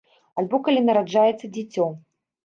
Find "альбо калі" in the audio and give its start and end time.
0.41-0.79